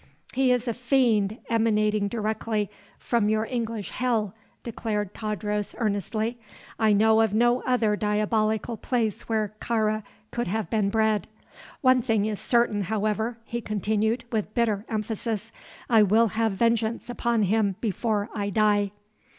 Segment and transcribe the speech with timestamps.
[0.33, 6.39] "He is a fiend emanating directly from your English hell," declared Tadros, earnestly.
[6.79, 10.01] "I know of no other diabolical place where Kāra
[10.31, 11.27] could have been bred.
[11.81, 15.51] One thing is certain, however," he continued, with bitter emphasis,
[15.87, 18.89] "I will have vengeance upon him before I die!"